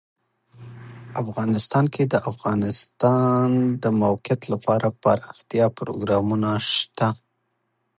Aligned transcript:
افغانستان 1.23 1.85
کې 1.93 2.03
د 2.07 2.09
د 2.11 2.15
افغانستان 2.31 3.49
د 3.83 3.85
موقعیت 4.01 4.41
لپاره 4.53 4.87
دپرمختیا 4.91 5.65
پروګرامونه 5.79 6.49
شته. 6.73 7.07